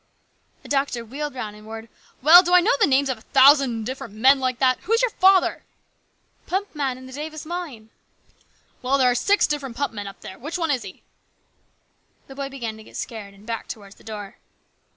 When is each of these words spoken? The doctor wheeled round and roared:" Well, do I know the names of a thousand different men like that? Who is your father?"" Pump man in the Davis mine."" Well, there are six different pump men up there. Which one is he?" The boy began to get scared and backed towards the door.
The 0.63 0.67
doctor 0.67 1.05
wheeled 1.05 1.35
round 1.35 1.55
and 1.55 1.67
roared:" 1.67 1.87
Well, 2.23 2.41
do 2.41 2.55
I 2.55 2.59
know 2.59 2.75
the 2.79 2.87
names 2.87 3.07
of 3.07 3.19
a 3.19 3.21
thousand 3.21 3.83
different 3.85 4.15
men 4.15 4.39
like 4.39 4.57
that? 4.57 4.79
Who 4.79 4.93
is 4.93 5.03
your 5.03 5.11
father?"" 5.11 5.63
Pump 6.47 6.73
man 6.73 6.97
in 6.97 7.05
the 7.05 7.13
Davis 7.13 7.45
mine."" 7.45 7.91
Well, 8.81 8.97
there 8.97 9.11
are 9.11 9.13
six 9.13 9.45
different 9.45 9.77
pump 9.77 9.93
men 9.93 10.07
up 10.07 10.21
there. 10.21 10.39
Which 10.39 10.57
one 10.57 10.71
is 10.71 10.81
he?" 10.81 11.03
The 12.27 12.33
boy 12.33 12.49
began 12.49 12.77
to 12.77 12.83
get 12.83 12.97
scared 12.97 13.35
and 13.35 13.45
backed 13.45 13.69
towards 13.69 13.93
the 13.97 14.03
door. 14.03 14.37